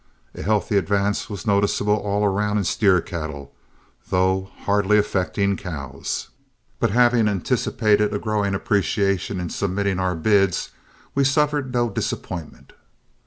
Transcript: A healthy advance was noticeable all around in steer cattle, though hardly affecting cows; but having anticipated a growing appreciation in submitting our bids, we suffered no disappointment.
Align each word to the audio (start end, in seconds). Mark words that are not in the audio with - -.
A 0.33 0.41
healthy 0.41 0.77
advance 0.77 1.29
was 1.29 1.45
noticeable 1.45 1.93
all 1.95 2.25
around 2.25 2.57
in 2.57 2.63
steer 2.63 3.01
cattle, 3.01 3.53
though 4.09 4.49
hardly 4.61 4.97
affecting 4.97 5.55
cows; 5.55 6.29
but 6.79 6.89
having 6.89 7.27
anticipated 7.27 8.11
a 8.11 8.17
growing 8.17 8.55
appreciation 8.55 9.39
in 9.39 9.51
submitting 9.51 9.99
our 9.99 10.15
bids, 10.15 10.71
we 11.13 11.23
suffered 11.23 11.71
no 11.71 11.87
disappointment. 11.87 12.73